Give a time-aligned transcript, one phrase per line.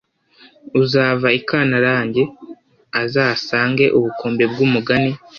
[0.81, 2.23] uzava I kantarange
[3.01, 5.11] azasange ubukombe bw'umugani